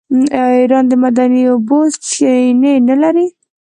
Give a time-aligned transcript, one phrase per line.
[0.43, 1.77] آیا ایران د معدني اوبو
[2.09, 3.27] چینې نلري؟